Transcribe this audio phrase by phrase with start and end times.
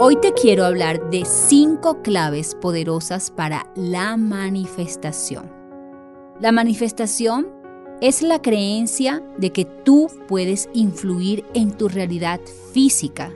[0.00, 5.50] Hoy te quiero hablar de cinco claves poderosas para la manifestación.
[6.40, 7.48] La manifestación
[8.00, 12.38] es la creencia de que tú puedes influir en tu realidad
[12.72, 13.32] física.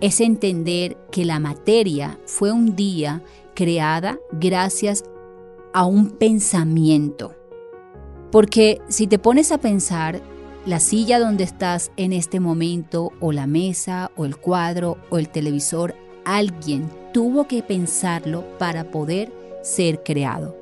[0.00, 3.20] Es entender que la materia fue un día
[3.56, 5.02] creada gracias
[5.72, 7.34] a un pensamiento.
[8.30, 10.22] Porque si te pones a pensar,
[10.64, 15.28] la silla donde estás en este momento, o la mesa, o el cuadro, o el
[15.28, 15.94] televisor,
[16.24, 19.32] alguien tuvo que pensarlo para poder
[19.62, 20.56] ser creado.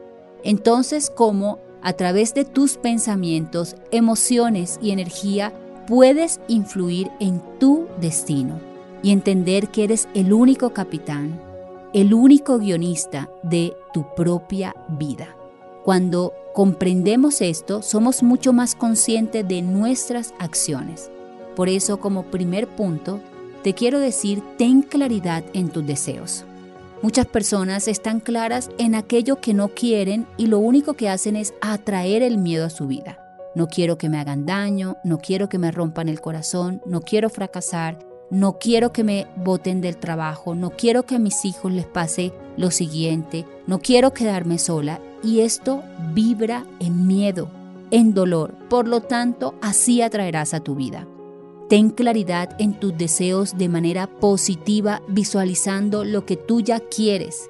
[0.45, 5.53] Entonces, ¿cómo a través de tus pensamientos, emociones y energía
[5.87, 8.61] puedes influir en tu destino
[9.03, 11.41] y entender que eres el único capitán,
[11.93, 15.37] el único guionista de tu propia vida?
[15.85, 21.11] Cuando comprendemos esto, somos mucho más conscientes de nuestras acciones.
[21.57, 23.21] Por eso, como primer punto,
[23.63, 26.45] te quiero decir, ten claridad en tus deseos.
[27.03, 31.53] Muchas personas están claras en aquello que no quieren y lo único que hacen es
[31.61, 33.19] atraer el miedo a su vida.
[33.55, 37.29] No quiero que me hagan daño, no quiero que me rompan el corazón, no quiero
[37.29, 37.99] fracasar,
[38.31, 42.33] no quiero que me boten del trabajo, no quiero que a mis hijos les pase
[42.57, 45.83] lo siguiente, no quiero quedarme sola y esto
[46.15, 47.51] vibra en miedo,
[47.91, 48.55] en dolor.
[48.71, 51.07] Por lo tanto, así atraerás a tu vida.
[51.73, 57.49] Ten claridad en tus deseos de manera positiva, visualizando lo que tú ya quieres.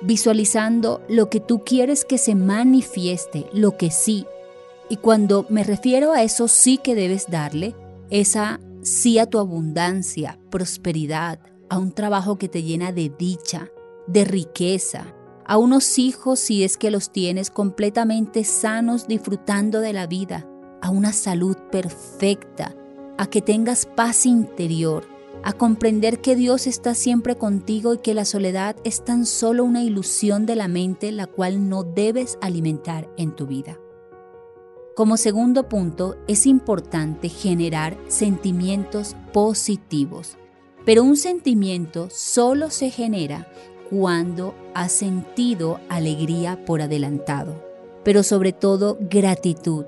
[0.00, 4.24] Visualizando lo que tú quieres que se manifieste, lo que sí.
[4.88, 7.74] Y cuando me refiero a eso sí que debes darle,
[8.08, 13.68] esa sí a tu abundancia, prosperidad, a un trabajo que te llena de dicha,
[14.06, 15.14] de riqueza,
[15.44, 20.48] a unos hijos si es que los tienes completamente sanos disfrutando de la vida,
[20.80, 22.74] a una salud perfecta,
[23.20, 25.04] a que tengas paz interior,
[25.42, 29.82] a comprender que Dios está siempre contigo y que la soledad es tan solo una
[29.82, 33.78] ilusión de la mente la cual no debes alimentar en tu vida.
[34.96, 40.38] Como segundo punto, es importante generar sentimientos positivos,
[40.86, 43.52] pero un sentimiento solo se genera
[43.90, 47.62] cuando has sentido alegría por adelantado,
[48.02, 49.84] pero sobre todo gratitud,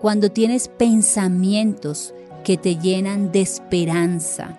[0.00, 4.58] cuando tienes pensamientos que te llenan de esperanza,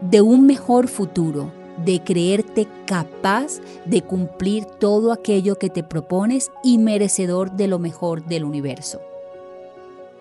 [0.00, 1.52] de un mejor futuro,
[1.84, 8.24] de creerte capaz de cumplir todo aquello que te propones y merecedor de lo mejor
[8.24, 9.00] del universo.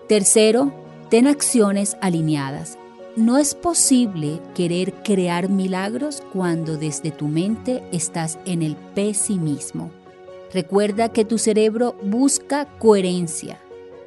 [0.10, 0.74] Tercero,
[1.10, 2.78] ten acciones alineadas.
[3.16, 9.92] No es posible querer crear milagros cuando desde tu mente estás en el pesimismo.
[10.54, 13.58] Recuerda que tu cerebro busca coherencia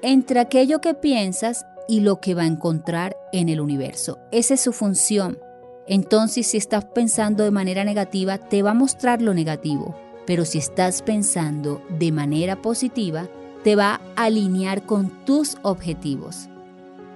[0.02, 4.18] entre aquello que piensas y lo que va a encontrar en el universo.
[4.30, 5.38] Esa es su función.
[5.86, 9.96] Entonces, si estás pensando de manera negativa, te va a mostrar lo negativo.
[10.26, 13.26] Pero si estás pensando de manera positiva,
[13.64, 16.48] te va a alinear con tus objetivos.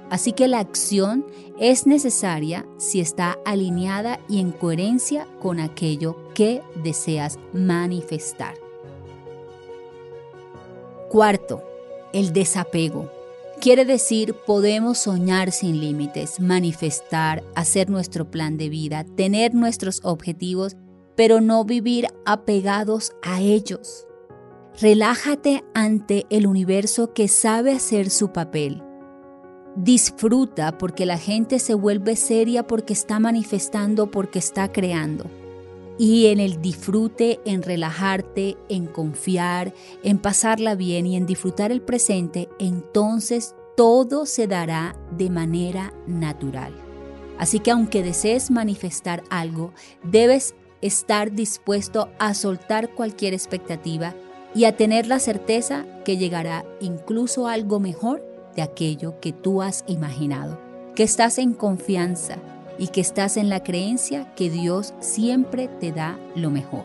[0.08, 1.24] Así que la acción
[1.58, 8.54] es necesaria si está alineada y en coherencia con aquello que deseas manifestar.
[11.08, 11.62] Cuarto,
[12.12, 13.10] el desapego.
[13.62, 20.74] Quiere decir, podemos soñar sin límites, manifestar, hacer nuestro plan de vida, tener nuestros objetivos,
[21.14, 24.08] pero no vivir apegados a ellos.
[24.80, 28.82] Relájate ante el universo que sabe hacer su papel.
[29.76, 35.30] Disfruta porque la gente se vuelve seria porque está manifestando, porque está creando.
[35.98, 41.82] Y en el disfrute, en relajarte, en confiar, en pasarla bien y en disfrutar el
[41.82, 46.72] presente, entonces todo se dará de manera natural.
[47.38, 49.72] Así que aunque desees manifestar algo,
[50.02, 54.14] debes estar dispuesto a soltar cualquier expectativa
[54.54, 58.22] y a tener la certeza que llegará incluso algo mejor
[58.54, 60.60] de aquello que tú has imaginado,
[60.94, 62.36] que estás en confianza
[62.78, 66.84] y que estás en la creencia que Dios siempre te da lo mejor.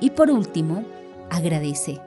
[0.00, 0.84] Y por último,
[1.30, 2.00] agradece.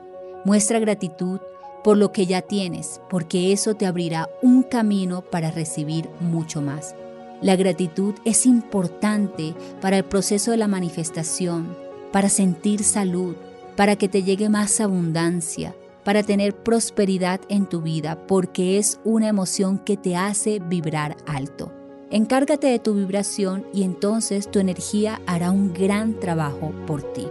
[0.46, 1.40] Muestra gratitud
[1.84, 6.96] por lo que ya tienes, porque eso te abrirá un camino para recibir mucho más.
[7.42, 11.76] La gratitud es importante para el proceso de la manifestación,
[12.12, 13.36] para sentir salud,
[13.76, 19.28] para que te llegue más abundancia, para tener prosperidad en tu vida, porque es una
[19.28, 21.72] emoción que te hace vibrar alto.
[22.12, 27.28] Encárgate de tu vibración y entonces tu energía hará un gran trabajo por ti.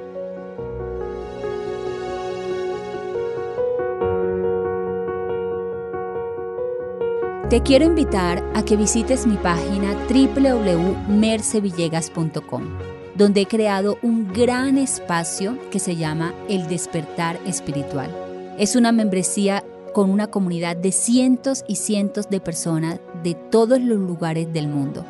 [7.51, 12.91] Te quiero invitar a que visites mi página www.mercevillegas.com
[13.21, 18.11] donde he creado un gran espacio que se llama El despertar espiritual.
[18.57, 23.99] Es una membresía con una comunidad de cientos y cientos de personas de todos los
[23.99, 25.05] lugares del mundo,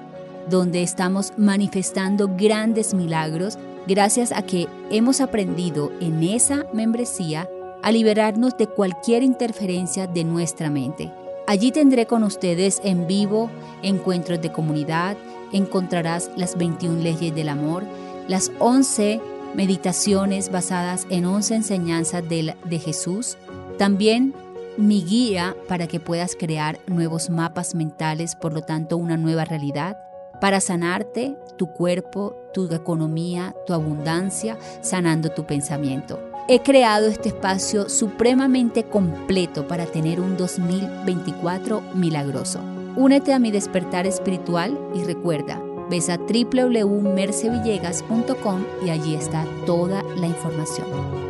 [0.48, 7.48] donde estamos manifestando grandes milagros gracias a que hemos aprendido en esa membresía
[7.82, 11.10] a liberarnos de cualquier interferencia de nuestra mente.
[11.46, 13.50] Allí tendré con ustedes en vivo
[13.82, 15.16] encuentros de comunidad,
[15.52, 17.84] encontrarás las 21 leyes del amor,
[18.28, 19.20] las 11
[19.54, 23.36] meditaciones basadas en 11 enseñanzas de, de Jesús,
[23.78, 24.34] también
[24.80, 29.96] mi guía para que puedas crear nuevos mapas mentales, por lo tanto una nueva realidad,
[30.40, 36.18] para sanarte tu cuerpo, tu economía, tu abundancia, sanando tu pensamiento.
[36.48, 42.58] He creado este espacio supremamente completo para tener un 2024 milagroso.
[42.96, 50.26] Únete a mi despertar espiritual y recuerda, ves a www.mercevillegas.com y allí está toda la
[50.26, 51.29] información.